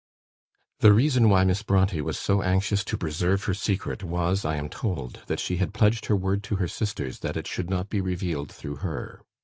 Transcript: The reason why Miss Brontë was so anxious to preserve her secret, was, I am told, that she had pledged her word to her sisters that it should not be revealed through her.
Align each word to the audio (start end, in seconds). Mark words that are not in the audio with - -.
The 0.79 0.93
reason 0.93 1.29
why 1.29 1.43
Miss 1.43 1.61
Brontë 1.61 2.01
was 2.01 2.17
so 2.17 2.41
anxious 2.41 2.83
to 2.85 2.97
preserve 2.97 3.43
her 3.43 3.53
secret, 3.53 4.03
was, 4.03 4.43
I 4.43 4.55
am 4.55 4.67
told, 4.67 5.19
that 5.27 5.39
she 5.39 5.57
had 5.57 5.75
pledged 5.75 6.07
her 6.07 6.15
word 6.15 6.41
to 6.45 6.55
her 6.55 6.67
sisters 6.67 7.19
that 7.19 7.37
it 7.37 7.45
should 7.45 7.69
not 7.69 7.87
be 7.87 8.01
revealed 8.01 8.51
through 8.51 8.77
her. 8.77 9.21